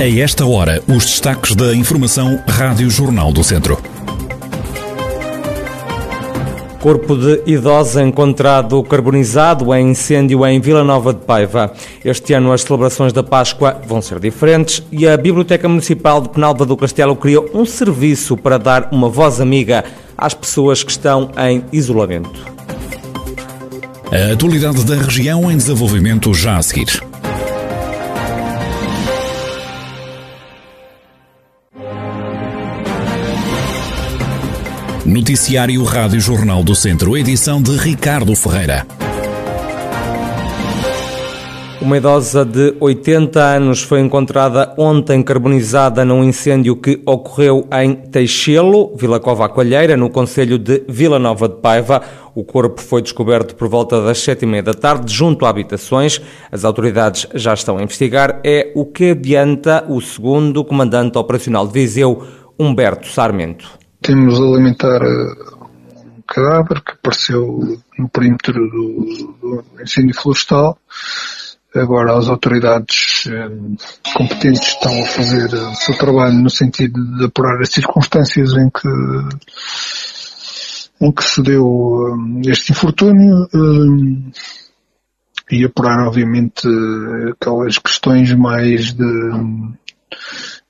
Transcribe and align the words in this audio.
A 0.00 0.06
esta 0.06 0.46
hora, 0.46 0.80
os 0.86 1.04
destaques 1.04 1.56
da 1.56 1.74
Informação 1.74 2.40
Rádio 2.46 2.88
Jornal 2.88 3.32
do 3.32 3.42
Centro. 3.42 3.82
Corpo 6.80 7.16
de 7.16 7.42
idosa 7.44 8.00
encontrado 8.04 8.80
carbonizado 8.84 9.74
em 9.74 9.90
incêndio 9.90 10.46
em 10.46 10.60
Vila 10.60 10.84
Nova 10.84 11.12
de 11.12 11.18
Paiva. 11.18 11.72
Este 12.04 12.32
ano 12.32 12.52
as 12.52 12.62
celebrações 12.62 13.12
da 13.12 13.24
Páscoa 13.24 13.82
vão 13.88 14.00
ser 14.00 14.20
diferentes 14.20 14.84
e 14.92 15.04
a 15.04 15.16
Biblioteca 15.16 15.68
Municipal 15.68 16.20
de 16.20 16.28
Penalva 16.28 16.64
do 16.64 16.76
Castelo 16.76 17.16
criou 17.16 17.50
um 17.52 17.64
serviço 17.64 18.36
para 18.36 18.56
dar 18.56 18.90
uma 18.92 19.08
voz 19.08 19.40
amiga 19.40 19.84
às 20.16 20.32
pessoas 20.32 20.84
que 20.84 20.92
estão 20.92 21.32
em 21.36 21.64
isolamento. 21.72 22.46
A 24.12 24.32
atualidade 24.32 24.84
da 24.84 24.94
região 24.94 25.50
em 25.50 25.56
desenvolvimento 25.56 26.32
já 26.32 26.56
a 26.56 26.62
seguir. 26.62 27.07
Noticiário 35.08 35.82
Rádio 35.84 36.20
Jornal 36.20 36.62
do 36.62 36.74
Centro, 36.74 37.16
edição 37.16 37.62
de 37.62 37.74
Ricardo 37.78 38.36
Ferreira. 38.36 38.86
Uma 41.80 41.96
idosa 41.96 42.44
de 42.44 42.74
80 42.78 43.40
anos 43.40 43.82
foi 43.82 44.00
encontrada 44.00 44.74
ontem 44.76 45.22
carbonizada 45.22 46.04
num 46.04 46.22
incêndio 46.22 46.76
que 46.76 47.00
ocorreu 47.06 47.66
em 47.72 47.94
Teixelo, 47.94 48.94
Vila 48.96 49.18
Cova 49.18 49.48
Coalheira, 49.48 49.96
no 49.96 50.10
Conselho 50.10 50.58
de 50.58 50.84
Vila 50.86 51.18
Nova 51.18 51.48
de 51.48 51.56
Paiva. 51.56 52.02
O 52.34 52.44
corpo 52.44 52.78
foi 52.78 53.00
descoberto 53.00 53.56
por 53.56 53.66
volta 53.66 54.02
das 54.02 54.18
sete 54.18 54.42
e 54.42 54.46
meia 54.46 54.62
da 54.62 54.74
tarde, 54.74 55.10
junto 55.10 55.46
a 55.46 55.48
habitações. 55.48 56.20
As 56.52 56.66
autoridades 56.66 57.26
já 57.34 57.54
estão 57.54 57.78
a 57.78 57.82
investigar. 57.82 58.42
É 58.44 58.72
o 58.74 58.84
que 58.84 59.12
adianta 59.12 59.86
o 59.88 60.02
segundo 60.02 60.62
comandante 60.62 61.16
operacional 61.16 61.66
de 61.66 61.72
Viseu, 61.72 62.22
Humberto 62.60 63.06
Sarmento. 63.08 63.87
Temos 64.00 64.40
a 64.40 64.44
alimentar 64.44 65.02
um 65.02 66.22
cadáver 66.26 66.82
que 66.82 66.92
apareceu 66.92 67.80
no 67.98 68.08
perímetro 68.08 68.52
do, 68.52 69.34
do 69.40 69.82
incêndio 69.82 70.14
florestal. 70.14 70.78
Agora 71.74 72.16
as 72.16 72.28
autoridades 72.28 73.26
eh, 73.26 73.50
competentes 74.16 74.68
estão 74.68 75.02
a 75.02 75.06
fazer 75.06 75.52
o 75.52 75.74
seu 75.74 75.98
trabalho 75.98 76.34
no 76.34 76.48
sentido 76.48 76.98
de 77.18 77.26
apurar 77.26 77.60
as 77.60 77.68
circunstâncias 77.68 78.52
em 78.54 78.70
que 78.70 78.88
em 81.00 81.12
que 81.12 81.22
se 81.22 81.42
deu 81.42 82.16
eh, 82.44 82.50
este 82.50 82.72
infortúnio 82.72 83.46
eh, 83.54 84.32
e 85.50 85.64
apurar 85.64 86.06
obviamente 86.06 86.66
aquelas 87.32 87.78
questões 87.78 88.32
mais 88.34 88.92
de, 88.94 89.30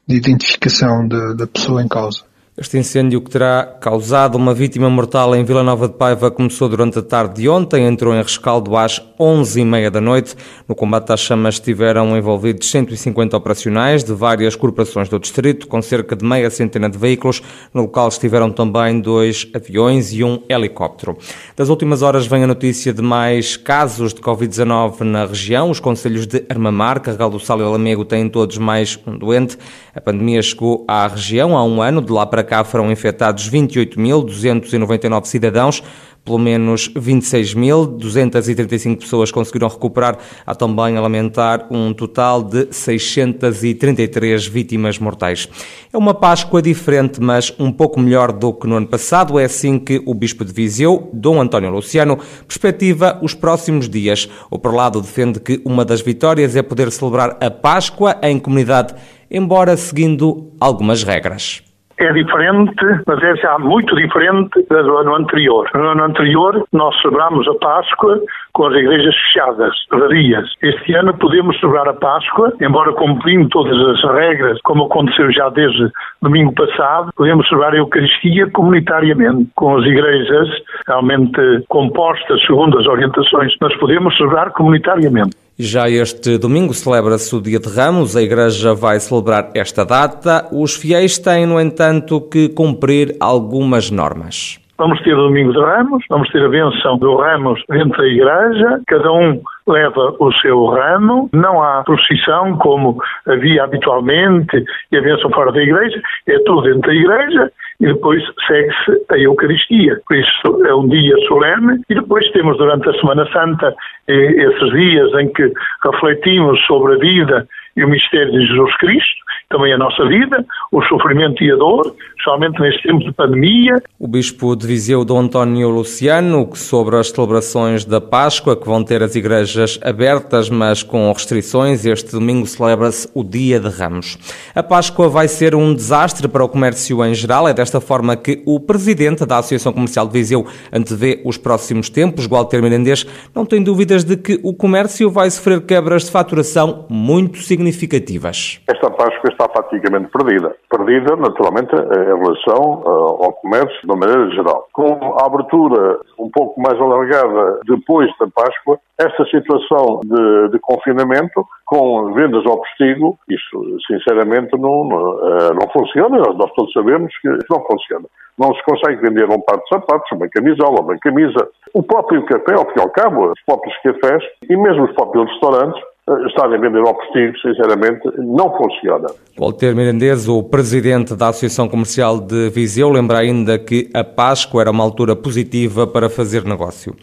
de 0.07 0.17
identificação 0.17 1.07
da, 1.07 1.33
da 1.33 1.47
pessoa 1.47 1.83
em 1.83 1.89
causa. 1.89 2.28
Este 2.61 2.77
incêndio 2.77 3.21
que 3.21 3.31
terá 3.31 3.65
causado 3.81 4.35
uma 4.35 4.53
vítima 4.53 4.91
mortal 4.91 5.33
em 5.33 5.45
Vila 5.45 5.63
Nova 5.63 5.87
de 5.87 5.95
Paiva 5.95 6.29
começou 6.29 6.69
durante 6.69 6.99
a 6.99 7.03
tarde 7.03 7.43
de 7.43 7.49
ontem, 7.49 7.87
entrou 7.87 8.13
em 8.13 8.21
rescaldo 8.21 8.77
às 8.77 9.01
11h30 9.17 9.91
da 9.91 10.01
noite. 10.01 10.35
No 10.67 10.75
combate 10.75 11.13
às 11.13 11.21
chamas 11.21 11.55
estiveram 11.55 12.17
envolvidos 12.17 12.69
150 12.69 13.37
operacionais 13.37 14.03
de 14.03 14.13
várias 14.13 14.57
corporações 14.57 15.09
do 15.09 15.21
distrito, 15.21 15.69
com 15.69 15.81
cerca 15.81 16.17
de 16.17 16.25
meia 16.25 16.51
centena 16.51 16.91
de 16.91 16.99
veículos. 16.99 17.41
No 17.73 17.83
local 17.83 18.09
estiveram 18.09 18.51
também 18.51 19.01
dois 19.01 19.47
aviões 19.55 20.13
e 20.13 20.25
um 20.25 20.43
helicóptero. 20.49 21.17
Das 21.55 21.69
últimas 21.69 22.03
horas 22.03 22.27
vem 22.27 22.43
a 22.43 22.47
notícia 22.49 22.93
de 22.93 23.03
mais 23.03 23.57
casos 23.57 24.13
de 24.13 24.21
Covid-19 24.21 25.03
na 25.03 25.27
região. 25.27 25.71
Os 25.71 25.79
conselhos 25.79 26.27
de 26.27 26.45
Armamar, 26.49 27.01
Carregal 27.03 27.31
do 27.31 27.39
Sal 27.39 27.61
e 27.61 27.63
Lamego 27.63 28.05
têm 28.05 28.29
todos 28.29 28.59
mais 28.59 28.99
um 29.07 29.17
doente. 29.17 29.57
A 29.95 30.01
pandemia 30.01 30.43
chegou 30.43 30.85
à 30.89 31.07
região 31.07 31.57
há 31.57 31.63
um 31.65 31.81
ano, 31.81 32.03
de 32.03 32.11
lá 32.11 32.27
para 32.27 32.48
cá 32.49 32.65
foram 32.65 32.91
infectados 32.91 33.49
28.299 33.49 35.27
cidadãos, 35.27 35.81
pelo 36.29 36.39
menos 36.39 36.91
26.235 36.91 38.99
pessoas 38.99 39.31
conseguiram 39.31 39.67
recuperar. 39.67 40.19
Há 40.47 40.55
também 40.55 40.95
a 40.97 41.01
lamentar 41.01 41.67
um 41.71 41.95
total 41.95 42.43
de 42.43 42.69
633 42.71 44.47
vítimas 44.47 44.99
mortais. 44.99 45.49
É 45.91 45.97
uma 45.97 46.13
Páscoa 46.13 46.61
diferente, 46.61 47.19
mas 47.19 47.51
um 47.59 47.73
pouco 47.73 47.99
melhor 47.99 48.31
do 48.31 48.53
que 48.53 48.67
no 48.67 48.77
ano 48.77 48.87
passado. 48.87 49.39
É 49.39 49.45
assim 49.45 49.79
que 49.79 50.03
o 50.05 50.13
Bispo 50.13 50.45
de 50.45 50.53
Viseu, 50.53 51.09
Dom 51.15 51.41
António 51.41 51.71
Luciano, 51.71 52.19
perspectiva 52.47 53.19
os 53.23 53.33
próximos 53.33 53.89
dias. 53.89 54.29
O 54.51 54.59
Perlado 54.59 55.01
defende 55.01 55.41
que 55.41 55.63
uma 55.65 55.83
das 55.83 56.03
vitórias 56.03 56.55
é 56.55 56.63
poder 56.63 56.93
celebrar 56.93 57.39
a 57.41 57.51
Páscoa 57.51 58.19
em 58.23 58.39
comunidade, 58.39 58.95
embora 59.31 59.79
seguindo 59.79 60.53
algumas 60.61 61.03
regras 61.03 61.63
é 61.99 62.13
diferente, 62.13 62.75
mas 63.07 63.23
é 63.23 63.37
já 63.37 63.59
muito 63.59 63.95
diferente 63.97 64.63
do 64.69 64.97
ano 64.97 65.17
anterior. 65.17 65.69
No 65.75 65.89
ano 65.89 66.05
anterior, 66.05 66.65
nós 66.73 66.99
celebramos 67.01 67.47
a 67.49 67.55
Páscoa 67.55 68.21
com 68.53 68.67
as 68.67 68.75
igrejas 68.75 69.15
fechadas, 69.17 69.75
vazias. 69.91 70.49
Este 70.63 70.95
ano 70.95 71.17
podemos 71.19 71.59
celebrar 71.61 71.89
a 71.89 71.95
Páscoa, 71.95 72.53
embora 72.61 72.93
cumprindo 72.93 73.49
todas 73.49 73.77
as 73.77 74.15
regras, 74.15 74.61
como 74.63 74.85
aconteceu 74.85 75.33
já 75.33 75.49
desde 75.49 75.91
domingo 76.23 76.53
passado, 76.55 77.13
podemos 77.17 77.47
celebrar 77.49 77.75
a 77.75 77.79
Eucaristia 77.79 78.51
comunitariamente, 78.51 79.51
com 79.55 79.77
as 79.77 79.85
igrejas 79.85 80.49
realmente 80.87 81.65
compostas 81.69 82.41
segundo 82.47 82.79
as 82.79 82.87
orientações, 82.87 83.53
mas 83.61 83.75
podemos 83.77 84.17
celebrar 84.17 84.53
comunitariamente. 84.53 85.48
Já 85.61 85.91
este 85.91 86.39
domingo 86.39 86.73
celebra-se 86.73 87.35
o 87.35 87.43
Dia 87.43 87.59
de 87.59 87.69
Ramos, 87.69 88.17
a 88.17 88.23
Igreja 88.23 88.75
vai 88.75 89.01
celebrar 89.01 89.51
esta 89.57 89.85
data. 89.85 90.47
Os 90.53 90.77
fiéis 90.77 91.19
têm, 91.19 91.47
no 91.47 91.61
entanto, 91.61 92.21
que 92.21 92.49
cumprir 92.49 93.17
algumas 93.19 93.91
normas. 93.91 94.61
Vamos 94.79 95.03
ter 95.03 95.13
o 95.15 95.25
Domingo 95.25 95.53
de 95.53 95.59
Ramos, 95.59 96.05
vamos 96.09 96.31
ter 96.31 96.45
a 96.45 96.49
benção 96.49 96.97
do 96.99 97.17
Ramos 97.17 97.61
dentro 97.69 97.99
da 97.99 98.07
igreja, 98.07 98.81
cada 98.87 99.11
um 99.11 99.43
leva 99.67 100.15
o 100.21 100.33
seu 100.35 100.67
ramo, 100.67 101.29
não 101.33 101.61
há 101.61 101.83
procissão 101.83 102.57
como 102.59 102.97
havia 103.27 103.65
habitualmente 103.65 104.65
e 104.93 104.97
a 104.97 105.03
benção 105.03 105.29
fora 105.31 105.51
da 105.51 105.61
igreja, 105.61 106.01
é 106.29 106.39
tudo 106.45 106.63
dentro 106.63 106.83
da 106.83 106.95
igreja 106.95 107.51
e 107.81 107.87
depois 107.87 108.23
segue-se 108.47 109.05
a 109.11 109.19
Eucaristia. 109.19 110.01
Por 110.07 110.17
isso 110.17 110.67
é 110.67 110.75
um 110.75 110.89
dia 110.89 111.17
solene 111.29 111.81
e 111.89 111.95
depois 111.95 112.29
temos 112.33 112.57
durante 112.59 112.89
a 112.89 112.93
Semana 112.95 113.27
Santa 113.33 113.75
eh, 114.09 114.13
esses 114.15 114.71
dias 114.73 115.13
em 115.15 115.33
que 115.33 115.53
refletimos 115.85 116.61
sobre 116.67 116.95
a 116.95 116.99
vida 116.99 117.49
e 117.79 117.85
o 117.85 117.89
mistério 117.89 118.33
de 118.33 118.45
Jesus 118.45 118.77
Cristo, 118.79 119.29
também 119.49 119.73
a 119.73 119.79
nossa 119.79 120.07
vida, 120.07 120.45
o 120.73 120.83
sofrimento 120.83 121.43
e 121.43 121.51
a 121.51 121.57
dor, 121.57 121.95
especialmente 122.19 122.61
neste 122.61 122.83
tempo 122.83 122.99
de 122.99 123.13
pandemia. 123.13 123.77
O 123.99 124.07
Bispo 124.07 124.55
de 124.55 124.67
Viseu, 124.67 125.05
Dom 125.05 125.21
António 125.21 125.71
Luciano, 125.71 126.51
sobre 126.55 126.97
as 126.97 127.09
celebrações 127.09 127.85
da 127.85 128.01
Páscoa, 128.01 128.57
que 128.57 128.67
vão 128.67 128.83
ter 128.83 129.03
as 129.03 129.15
igrejas 129.15 129.79
abertas, 129.83 130.51
mas 130.51 130.83
com 130.83 131.11
restrições, 131.13 131.87
este 131.87 132.11
domingo 132.11 132.47
celebra-se 132.47 133.09
o 133.15 133.23
Dia 133.25 133.61
de 133.61 133.69
Ramos. 133.69 134.19
A 134.55 134.63
Páscoa 134.63 135.09
vai 135.09 135.29
ser 135.29 135.55
um 135.55 135.73
desastre 135.73 136.29
para 136.29 136.45
o 136.45 136.49
comércio 136.49 137.03
em 137.05 137.15
geral, 137.15 137.49
é 137.49 137.55
desta 137.55 137.81
forma 137.81 138.17
que 138.17 138.43
o 138.45 138.59
Presidente 138.61 139.25
da 139.25 139.39
Associação 139.39 139.73
Comercial 139.73 140.07
de 140.07 140.13
Viseu 140.13 140.47
antevê 140.73 141.23
os 141.25 141.39
próximos 141.39 141.89
tempos, 141.89 142.27
Gualter 142.27 142.61
Mirandês, 142.61 143.07
não 143.35 143.47
tem 143.47 143.63
dúvidas 143.63 144.05
de 144.05 144.17
que 144.17 144.41
o 144.43 144.53
comércio 144.53 145.11
vai 145.11 145.31
sofrer 145.31 145.61
quebras 145.63 146.05
de 146.05 146.11
faturação 146.11 146.87
muito 146.91 147.39
significativas 147.39 147.68
significativas. 147.73 148.61
Esta 148.69 148.91
Páscoa 148.91 149.31
está 149.31 149.49
praticamente 149.49 150.11
perdida. 150.11 150.55
Perdida, 150.71 151.17
naturalmente, 151.17 151.75
em 151.75 152.05
relação 152.05 152.83
eh, 152.85 153.25
ao 153.25 153.33
comércio 153.35 153.81
de 153.81 153.87
uma 153.87 153.97
maneira 153.97 154.31
geral. 154.31 154.67
Com 154.73 155.15
a 155.19 155.27
abertura 155.27 156.01
um 156.19 156.31
pouco 156.31 156.61
mais 156.61 156.81
alargada 156.81 157.61
depois 157.67 158.11
da 158.19 158.27
Páscoa, 158.29 158.79
esta 158.99 159.25
situação 159.27 160.01
de, 160.05 160.51
de 160.51 160.59
confinamento, 160.61 161.47
com 161.67 162.13
vendas 162.15 162.45
ao 162.47 162.59
postigo, 162.59 163.19
isso 163.29 163.79
sinceramente 163.87 164.57
não, 164.59 164.85
não, 164.85 165.29
eh, 165.29 165.55
não 165.55 165.69
funciona. 165.73 166.19
Nós 166.19 166.53
todos 166.53 166.73
sabemos 166.73 167.13
que 167.21 167.29
não 167.51 167.65
funciona. 167.65 168.07
Não 168.39 168.55
se 168.55 168.63
consegue 168.63 169.03
vender 169.03 169.25
um 169.25 169.41
par 169.41 169.59
de 169.59 169.69
sapatos, 169.69 170.11
uma 170.13 170.29
camisola, 170.29 170.81
uma 170.81 170.97
camisa. 170.99 171.49
O 171.75 171.83
próprio 171.83 172.25
café, 172.25 172.55
ao 172.55 172.67
fim 172.67 172.79
e 172.79 172.81
ao 172.81 172.91
cabo, 172.91 173.33
os 173.33 173.41
próprios 173.45 173.77
cafés 173.83 174.23
e 174.49 174.57
mesmo 174.57 174.85
os 174.85 174.93
próprios 174.93 175.29
restaurantes 175.31 175.83
estar 176.27 176.47
a 176.47 176.57
vender 176.57 176.81
ao 176.81 176.95
postigo, 176.95 177.39
sinceramente, 177.39 178.01
não 178.19 178.57
funciona. 178.57 179.09
Walter 179.39 179.75
Mirandês, 179.75 180.29
o 180.29 180.43
presidente 180.43 181.15
da 181.15 181.29
Associação 181.29 181.69
Comercial 181.69 182.21
de 182.21 182.51
Viseu, 182.51 182.91
lembra 182.91 183.19
ainda 183.19 183.59
que 183.59 183.89
a 183.95 184.03
Páscoa 184.03 184.63
era 184.63 184.71
uma 184.71 184.83
altura 184.83 185.15
positiva 185.15 185.87
para 185.87 186.09
fazer 186.09 186.45
negócio. 186.45 186.95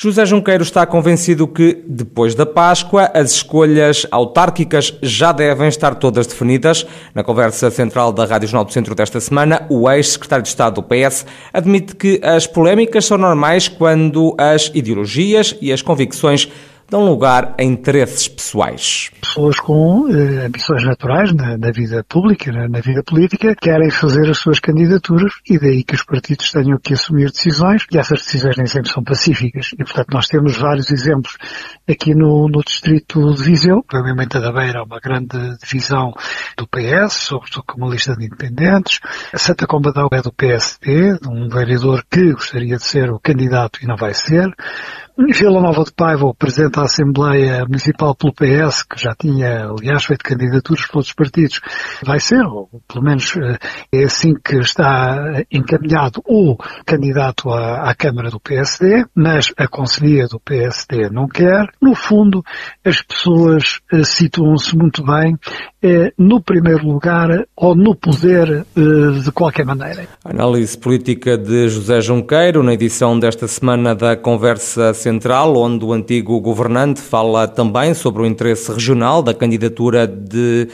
José 0.00 0.24
Junqueiro 0.24 0.62
está 0.62 0.86
convencido 0.86 1.48
que, 1.48 1.82
depois 1.84 2.32
da 2.32 2.46
Páscoa, 2.46 3.10
as 3.12 3.32
escolhas 3.32 4.06
autárquicas 4.12 4.96
já 5.02 5.32
devem 5.32 5.66
estar 5.66 5.96
todas 5.96 6.24
definidas. 6.24 6.86
Na 7.12 7.24
conversa 7.24 7.68
central 7.68 8.12
da 8.12 8.24
Rádio 8.24 8.46
Jornal 8.46 8.64
do 8.64 8.72
Centro 8.72 8.94
desta 8.94 9.18
semana, 9.18 9.66
o 9.68 9.90
ex-secretário 9.90 10.44
de 10.44 10.50
Estado 10.50 10.76
do 10.76 10.84
PS 10.84 11.26
admite 11.52 11.96
que 11.96 12.20
as 12.22 12.46
polémicas 12.46 13.06
são 13.06 13.18
normais 13.18 13.66
quando 13.66 14.36
as 14.38 14.70
ideologias 14.72 15.58
e 15.60 15.72
as 15.72 15.82
convicções 15.82 16.48
dão 16.90 17.04
lugar 17.04 17.54
a 17.58 17.62
interesses 17.62 18.28
pessoais. 18.28 19.10
Pessoas 19.20 19.60
com 19.60 20.08
eh, 20.08 20.46
ambições 20.46 20.84
naturais 20.84 21.32
na, 21.34 21.58
na 21.58 21.70
vida 21.70 22.02
pública, 22.08 22.50
na, 22.50 22.66
na, 22.66 22.80
vida 22.80 23.02
política, 23.02 23.54
querem 23.54 23.90
fazer 23.90 24.28
as 24.30 24.38
suas 24.38 24.58
candidaturas 24.58 25.32
e 25.48 25.58
daí 25.58 25.84
que 25.84 25.94
os 25.94 26.02
partidos 26.02 26.50
tenham 26.50 26.78
que 26.78 26.94
assumir 26.94 27.30
decisões 27.30 27.84
e 27.92 27.98
essas 27.98 28.22
decisões 28.22 28.56
nem 28.56 28.66
sempre 28.66 28.90
são 28.90 29.04
pacíficas. 29.04 29.70
E, 29.74 29.84
portanto, 29.84 30.08
nós 30.12 30.26
temos 30.28 30.56
vários 30.56 30.90
exemplos 30.90 31.36
aqui 31.88 32.14
no, 32.14 32.48
no 32.48 32.62
distrito 32.64 33.34
de 33.34 33.42
Viseu. 33.42 33.82
Provavelmente 33.86 34.38
a 34.38 34.40
da 34.40 34.52
Beira, 34.52 34.82
uma 34.82 34.98
grande 34.98 35.58
divisão 35.62 36.14
do 36.56 36.66
PS, 36.66 37.14
sobretudo 37.14 37.64
com 37.66 37.78
uma 37.78 37.90
lista 37.90 38.16
de 38.16 38.24
independentes. 38.24 39.00
A 39.32 39.38
Santa 39.38 39.66
Combadão 39.66 40.08
é 40.10 40.22
do 40.22 40.32
PSD, 40.32 41.18
um 41.28 41.48
vereador 41.48 42.02
que 42.10 42.32
gostaria 42.32 42.76
de 42.76 42.84
ser 42.84 43.10
o 43.10 43.20
candidato 43.20 43.80
e 43.82 43.86
não 43.86 43.96
vai 43.96 44.14
ser. 44.14 44.48
Vila 45.20 45.60
Nova 45.60 45.82
de 45.82 45.92
Paiva, 45.92 46.26
o 46.26 46.34
Presidente 46.34 46.76
da 46.76 46.82
Assembleia 46.82 47.64
Municipal 47.64 48.14
pelo 48.14 48.32
PS, 48.32 48.84
que 48.84 49.02
já 49.02 49.16
tinha, 49.18 49.66
aliás, 49.66 50.04
feito 50.04 50.22
candidaturas 50.22 50.86
para 50.86 50.96
outros 50.96 51.12
partidos, 51.12 51.60
vai 52.04 52.20
ser, 52.20 52.40
ou 52.46 52.70
pelo 52.86 53.04
menos 53.04 53.36
eh, 53.36 53.58
é 53.92 54.04
assim 54.04 54.32
que 54.34 54.58
está 54.58 55.42
encaminhado 55.50 56.22
o 56.24 56.56
candidato 56.86 57.50
à, 57.50 57.90
à 57.90 57.94
Câmara 57.96 58.30
do 58.30 58.38
PSD, 58.38 59.06
mas 59.12 59.52
a 59.56 59.66
Conselhia 59.66 60.28
do 60.28 60.38
PSD 60.38 61.10
não 61.10 61.26
quer. 61.26 61.66
No 61.82 61.96
fundo, 61.96 62.44
as 62.84 63.02
pessoas 63.02 63.80
eh, 63.92 64.04
situam-se 64.04 64.76
muito 64.76 65.04
bem 65.04 65.36
eh, 65.82 66.12
no 66.16 66.40
primeiro 66.40 66.86
lugar 66.86 67.44
ou 67.56 67.74
no 67.74 67.96
poder 67.96 68.64
de 69.24 69.32
qualquer 69.32 69.66
maneira. 69.66 70.06
Análise 70.24 70.78
política 70.78 71.36
de 71.36 71.68
José 71.68 72.00
Junqueiro, 72.00 72.62
na 72.62 72.72
edição 72.72 73.18
desta 73.18 73.48
semana 73.48 73.96
da 73.96 74.16
Conversa 74.16 74.94
Central, 75.08 75.56
onde 75.56 75.86
o 75.86 75.92
antigo 75.94 76.38
governante 76.38 77.00
fala 77.00 77.48
também 77.48 77.94
sobre 77.94 78.20
o 78.22 78.26
interesse 78.26 78.70
regional 78.70 79.22
da 79.22 79.32
candidatura 79.32 80.06
de 80.06 80.68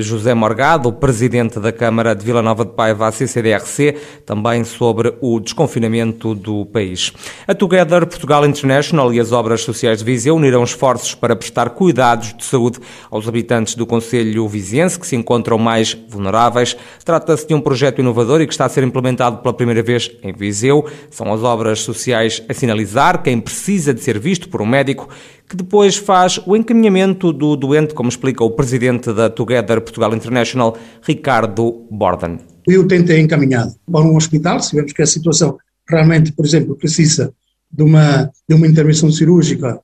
José 0.00 0.34
Morgado, 0.34 0.92
presidente 0.92 1.58
da 1.58 1.72
Câmara 1.72 2.14
de 2.14 2.24
Vila 2.24 2.42
Nova 2.42 2.64
de 2.64 2.72
Paiva 2.72 3.06
à 3.06 3.12
CCDRC, 3.12 3.96
também 4.26 4.62
sobre 4.62 5.14
o 5.20 5.40
desconfinamento 5.40 6.34
do 6.34 6.66
país. 6.66 7.12
A 7.48 7.54
Together 7.54 8.06
Portugal 8.06 8.44
International 8.46 9.12
e 9.12 9.18
as 9.18 9.32
obras 9.32 9.62
sociais 9.62 10.00
de 10.00 10.04
Viseu 10.04 10.36
unirão 10.36 10.62
esforços 10.62 11.14
para 11.14 11.34
prestar 11.34 11.70
cuidados 11.70 12.34
de 12.34 12.44
saúde 12.44 12.78
aos 13.10 13.26
habitantes 13.26 13.74
do 13.74 13.86
Conselho 13.86 14.46
Viziense, 14.46 15.00
que 15.00 15.06
se 15.06 15.16
encontram 15.16 15.56
mais 15.56 15.96
vulneráveis. 16.08 16.76
Trata-se 17.02 17.48
de 17.48 17.54
um 17.54 17.60
projeto 17.60 18.00
inovador 18.00 18.42
e 18.42 18.46
que 18.46 18.52
está 18.52 18.66
a 18.66 18.68
ser 18.68 18.84
implementado 18.84 19.38
pela 19.38 19.54
primeira 19.54 19.82
vez 19.82 20.10
em 20.22 20.32
Viseu. 20.32 20.86
São 21.10 21.32
as 21.32 21.42
obras 21.42 21.80
sociais 21.80 22.42
a 22.48 22.52
sinalizar 22.52 23.22
quem 23.22 23.40
precisa 23.40 23.94
de 23.94 24.00
ser 24.00 24.18
visto 24.18 24.48
por 24.48 24.60
um 24.60 24.66
médico 24.66 25.08
que 25.50 25.56
depois 25.56 25.96
faz 25.96 26.38
o 26.46 26.56
encaminhamento 26.56 27.32
do 27.32 27.56
doente, 27.56 27.92
como 27.92 28.08
explica 28.08 28.44
o 28.44 28.52
presidente 28.52 29.12
da 29.12 29.28
Together 29.28 29.80
Portugal 29.80 30.14
International, 30.14 30.78
Ricardo 31.02 31.88
Borden. 31.90 32.38
O 32.68 32.72
utente 32.72 33.10
é 33.10 33.18
encaminhado 33.18 33.74
para 33.90 34.00
um 34.00 34.14
hospital, 34.14 34.60
se 34.60 34.76
vemos 34.76 34.92
que 34.92 35.02
a 35.02 35.06
situação 35.06 35.58
realmente, 35.88 36.30
por 36.30 36.46
exemplo, 36.46 36.76
precisa 36.76 37.34
de 37.68 37.82
uma, 37.82 38.30
de 38.48 38.54
uma 38.54 38.64
intervenção 38.64 39.10
cirúrgica, 39.10 39.80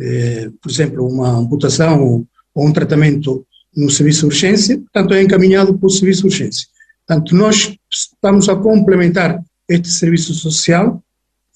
eh, 0.00 0.48
por 0.62 0.70
exemplo, 0.70 1.04
uma 1.04 1.38
amputação 1.38 2.00
ou, 2.04 2.26
ou 2.54 2.68
um 2.68 2.72
tratamento 2.72 3.44
no 3.76 3.90
serviço 3.90 4.20
de 4.20 4.26
urgência, 4.26 4.78
portanto 4.78 5.12
é 5.12 5.22
encaminhado 5.24 5.76
para 5.76 5.88
o 5.88 5.90
serviço 5.90 6.20
de 6.20 6.26
urgência. 6.28 6.68
Portanto, 7.04 7.34
nós 7.34 7.76
estamos 7.90 8.48
a 8.48 8.54
complementar 8.54 9.42
este 9.68 9.88
serviço 9.88 10.32
social 10.34 11.02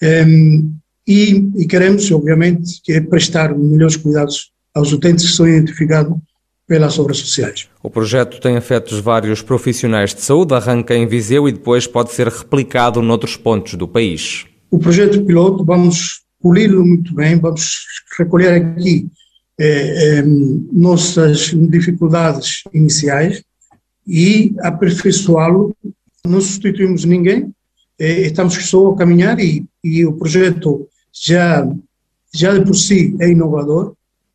eh, 0.03 0.27
e, 1.07 1.51
e 1.57 1.67
queremos, 1.67 2.11
obviamente, 2.11 2.81
que 2.83 2.93
é 2.93 3.01
prestar 3.01 3.57
melhores 3.57 3.97
cuidados 3.97 4.51
aos 4.75 4.93
utentes 4.93 5.31
que 5.31 5.37
são 5.37 5.47
identificados 5.47 6.17
pelas 6.67 6.99
obras 6.99 7.19
sociais. 7.19 7.69
O 7.83 7.91
projeto 7.91 8.41
tem 8.41 8.57
afetos 8.57 8.99
vários 8.99 9.43
profissionais 9.43 10.15
de 10.15 10.23
saúde, 10.23 10.55
arranca 10.55 10.95
em 10.95 11.07
Viseu 11.07 11.49
e 11.49 11.53
depois 11.53 11.87
pode 11.87 12.13
ser 12.13 12.29
replicado 12.29 13.03
noutros 13.03 13.37
pontos 13.37 13.75
do 13.75 13.87
país. 13.87 14.47
O 14.71 14.79
projeto 14.79 15.23
piloto, 15.25 15.65
vamos 15.65 16.23
poli-lo 16.41 16.85
muito 16.85 17.15
bem, 17.15 17.39
vamos 17.39 17.85
recolher 18.19 18.55
aqui 18.55 19.07
eh, 19.59 20.19
eh, 20.19 20.25
nossas 20.73 21.55
dificuldades 21.55 22.65
iniciais 22.73 23.43
e 24.07 24.55
aperfeiçoá-lo. 24.61 25.77
Não 26.27 26.41
substituímos 26.41 27.05
ninguém, 27.05 27.53
eh, 27.99 28.23
estamos 28.23 28.55
só 28.55 28.91
a 28.91 28.97
caminhar 28.97 29.39
e, 29.39 29.65
e 29.83 30.05
o 30.05 30.15
projeto 30.15 30.89
já, 31.15 31.67
já 32.35 32.59
de 32.59 32.65
por 32.65 32.75
si 32.75 33.17
é 33.21 33.31
inovador, 33.31 33.95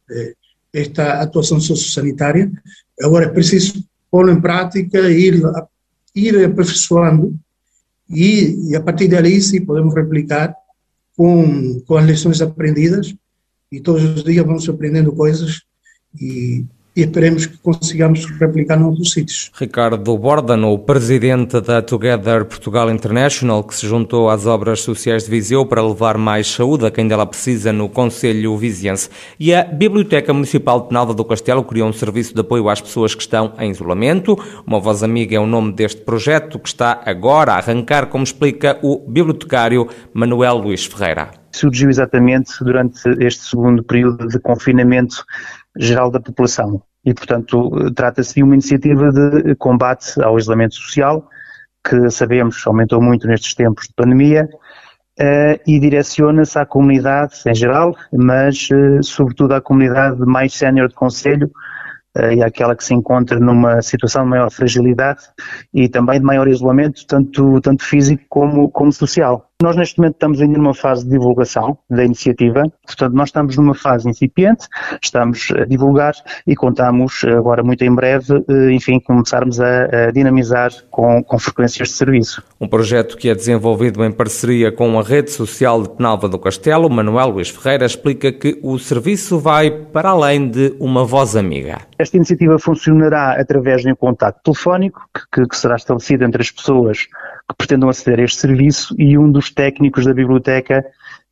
eh, 0.09 0.33
esta 0.73 1.21
atuação 1.21 1.59
sociosanitária. 1.59 2.51
Agora 3.01 3.25
é 3.25 3.29
preciso 3.29 3.83
pô-lo 4.09 4.31
em 4.31 4.39
prática, 4.39 4.99
ir, 5.09 5.41
ir 6.15 6.45
aperfeiçoando 6.45 7.35
e, 8.09 8.69
e 8.69 8.75
a 8.75 8.81
partir 8.81 9.07
dali 9.07 9.39
sim 9.41 9.63
podemos 9.63 9.93
replicar 9.93 10.55
com, 11.15 11.79
com 11.81 11.97
as 11.97 12.05
lições 12.05 12.41
aprendidas 12.41 13.13
e 13.71 13.79
todos 13.79 14.03
os 14.03 14.23
dias 14.23 14.45
vamos 14.45 14.67
aprendendo 14.67 15.11
coisas 15.11 15.63
e 16.19 16.65
e 16.99 17.03
esperemos 17.03 17.45
que 17.45 17.57
consigamos 17.59 18.25
replicar 18.37 18.77
noutros 18.77 19.11
sítios. 19.11 19.49
Ricardo 19.57 20.17
Bordan, 20.17 20.65
o 20.65 20.77
presidente 20.77 21.61
da 21.61 21.81
Together 21.81 22.43
Portugal 22.43 22.91
International, 22.91 23.63
que 23.63 23.73
se 23.73 23.87
juntou 23.87 24.29
às 24.29 24.45
obras 24.45 24.81
sociais 24.81 25.23
de 25.23 25.29
Viseu 25.29 25.65
para 25.65 25.81
levar 25.81 26.17
mais 26.17 26.47
saúde 26.47 26.85
a 26.85 26.91
quem 26.91 27.07
dela 27.07 27.25
precisa 27.25 27.71
no 27.71 27.87
Conselho 27.87 28.57
Viziense. 28.57 29.09
E 29.39 29.53
a 29.53 29.63
Biblioteca 29.63 30.33
Municipal 30.33 30.81
de 30.81 30.89
Penalva 30.89 31.13
do 31.13 31.23
Castelo 31.23 31.63
criou 31.63 31.87
um 31.87 31.93
serviço 31.93 32.33
de 32.33 32.41
apoio 32.41 32.67
às 32.67 32.81
pessoas 32.81 33.15
que 33.15 33.21
estão 33.21 33.53
em 33.57 33.71
isolamento. 33.71 34.37
Uma 34.67 34.79
voz 34.79 35.01
amiga 35.01 35.37
é 35.37 35.39
o 35.39 35.47
nome 35.47 35.71
deste 35.71 36.01
projeto 36.01 36.59
que 36.59 36.67
está 36.67 37.01
agora 37.05 37.53
a 37.53 37.57
arrancar, 37.59 38.07
como 38.07 38.25
explica 38.25 38.77
o 38.81 38.99
bibliotecário 39.07 39.87
Manuel 40.13 40.57
Luís 40.57 40.85
Ferreira 40.85 41.39
surgiu 41.51 41.89
exatamente 41.89 42.53
durante 42.63 43.01
este 43.19 43.43
segundo 43.43 43.83
período 43.83 44.27
de 44.27 44.39
confinamento 44.39 45.25
geral 45.77 46.11
da 46.11 46.19
população. 46.19 46.81
E, 47.05 47.13
portanto, 47.13 47.91
trata-se 47.93 48.35
de 48.35 48.43
uma 48.43 48.53
iniciativa 48.53 49.11
de 49.11 49.55
combate 49.55 50.21
ao 50.21 50.37
isolamento 50.37 50.75
social, 50.75 51.27
que 51.87 52.09
sabemos 52.09 52.61
aumentou 52.67 53.01
muito 53.01 53.27
nestes 53.27 53.53
tempos 53.55 53.87
de 53.87 53.93
pandemia, 53.93 54.49
uh, 55.19 55.59
e 55.65 55.79
direciona-se 55.79 56.57
à 56.57 56.65
comunidade 56.65 57.35
em 57.45 57.53
geral, 57.53 57.95
mas 58.11 58.69
uh, 58.71 59.01
sobretudo 59.03 59.53
à 59.53 59.61
comunidade 59.61 60.19
mais 60.21 60.53
sénior 60.53 60.89
de 60.89 60.95
Conselho, 60.95 61.49
e 62.33 62.43
àquela 62.43 62.75
que 62.75 62.83
se 62.83 62.93
encontra 62.93 63.39
numa 63.39 63.81
situação 63.81 64.23
de 64.23 64.29
maior 64.29 64.51
fragilidade 64.51 65.21
e 65.73 65.87
também 65.87 66.19
de 66.19 66.25
maior 66.25 66.47
isolamento, 66.47 67.05
tanto, 67.07 67.59
tanto 67.61 67.83
físico 67.83 68.23
como, 68.29 68.69
como 68.69 68.91
social. 68.91 69.49
Nós 69.61 69.75
neste 69.75 69.97
momento 69.97 70.13
estamos 70.13 70.41
ainda 70.41 70.57
numa 70.57 70.73
fase 70.73 71.03
de 71.03 71.11
divulgação 71.11 71.77
da 71.89 72.05
iniciativa, 72.05 72.63
portanto 72.85 73.13
nós 73.13 73.27
estamos 73.27 73.57
numa 73.57 73.75
fase 73.75 74.09
incipiente, 74.09 74.67
estamos 75.03 75.49
a 75.51 75.65
divulgar 75.65 76.13
e 76.47 76.55
contamos 76.55 77.25
agora 77.25 77.61
muito 77.61 77.83
em 77.83 77.93
breve, 77.93 78.41
eh, 78.49 78.71
enfim, 78.71 79.01
começarmos 79.01 79.59
a, 79.59 80.07
a 80.07 80.11
dinamizar 80.11 80.71
com, 80.89 81.21
com 81.21 81.37
frequências 81.37 81.89
de 81.89 81.95
serviço. 81.95 82.41
Um 82.61 82.69
projeto 82.69 83.17
que 83.17 83.29
é 83.29 83.35
desenvolvido 83.35 84.01
em 84.05 84.13
parceria 84.13 84.71
com 84.71 84.97
a 84.97 85.03
rede 85.03 85.29
social 85.29 85.83
de 85.83 85.89
Penalva 85.89 86.29
do 86.29 86.39
Castelo, 86.39 86.89
Manuel 86.89 87.27
Luís 87.31 87.49
Ferreira 87.49 87.85
explica 87.85 88.31
que 88.31 88.57
o 88.63 88.79
serviço 88.79 89.39
vai 89.39 89.69
para 89.69 90.11
além 90.11 90.49
de 90.49 90.73
uma 90.79 91.03
voz 91.03 91.35
amiga. 91.35 91.79
Esta 92.09 92.17
iniciativa 92.17 92.57
funcionará 92.57 93.39
através 93.39 93.83
de 93.83 93.91
um 93.91 93.95
contato 93.95 94.41
telefónico 94.41 95.07
que, 95.31 95.45
que 95.45 95.55
será 95.55 95.75
estabelecido 95.75 96.25
entre 96.25 96.41
as 96.41 96.49
pessoas 96.49 97.07
que 97.49 97.55
pretendam 97.57 97.89
aceder 97.89 98.19
a 98.19 98.23
este 98.23 98.39
serviço 98.39 98.95
e 98.97 99.17
um 99.17 99.31
dos 99.31 99.49
técnicos 99.51 100.05
da 100.05 100.13
biblioteca 100.13 100.85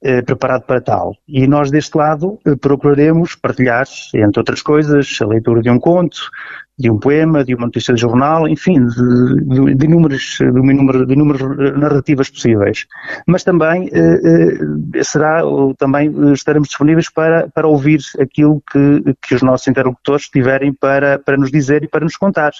eh, 0.03 0.21
preparado 0.21 0.63
para 0.63 0.81
tal. 0.81 1.15
E 1.27 1.47
nós, 1.47 1.71
deste 1.71 1.97
lado, 1.97 2.39
eh, 2.45 2.55
procuraremos 2.55 3.35
partilhar, 3.35 3.85
entre 4.13 4.39
outras 4.39 4.61
coisas, 4.61 5.17
a 5.21 5.25
leitura 5.25 5.61
de 5.61 5.69
um 5.69 5.79
conto, 5.79 6.17
de 6.77 6.89
um 6.91 6.99
poema, 6.99 7.43
de 7.43 7.55
uma 7.55 7.65
notícia 7.65 7.93
de 7.93 8.01
jornal, 8.01 8.47
enfim, 8.47 8.85
de, 8.85 9.45
de, 9.45 9.75
de, 9.75 9.85
inúmeras, 9.85 10.37
de, 10.39 11.13
inúmeras 11.13 11.41
narrativas 11.75 12.29
possíveis. 12.29 12.85
Mas 13.25 13.43
também 13.43 13.89
eh, 13.91 14.59
eh 14.95 15.03
será, 15.03 15.41
também 15.79 16.13
estaremos 16.33 16.67
disponíveis 16.67 17.09
para, 17.09 17.47
para 17.49 17.67
ouvir 17.67 17.99
aquilo 18.19 18.61
que, 18.71 19.15
que 19.21 19.35
os 19.35 19.41
nossos 19.41 19.67
interlocutores 19.67 20.29
tiverem 20.29 20.73
para, 20.73 21.17
para 21.17 21.37
nos 21.37 21.51
dizer 21.51 21.83
e 21.83 21.87
para 21.87 22.03
nos 22.03 22.15
contar 22.15 22.51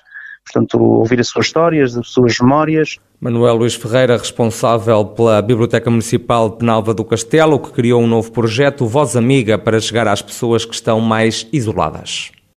portanto, 0.51 0.79
ouvir 0.79 1.19
as 1.19 1.27
suas 1.27 1.47
histórias, 1.47 1.97
as 1.97 2.07
suas 2.07 2.37
memórias. 2.39 2.97
Manuel 3.19 3.55
Luís 3.55 3.75
Ferreira, 3.75 4.17
responsável 4.17 5.03
pela 5.05 5.41
Biblioteca 5.41 5.89
Municipal 5.89 6.49
de 6.49 6.57
Penalva 6.57 6.93
do 6.93 7.03
Castelo, 7.03 7.59
que 7.59 7.71
criou 7.71 8.01
um 8.01 8.07
novo 8.07 8.31
projeto 8.31 8.85
Voz 8.85 9.15
Amiga 9.15 9.57
para 9.57 9.79
chegar 9.79 10.07
às 10.07 10.21
pessoas 10.21 10.65
que 10.65 10.73
estão 10.73 10.99
mais 10.99 11.47
isoladas. 11.51 12.31